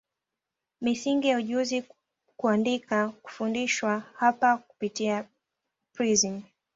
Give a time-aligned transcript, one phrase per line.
[0.81, 1.83] Misingi ya ujuzi
[2.37, 5.27] kuandika kufundishwa hapa kupitia
[5.93, 6.41] prism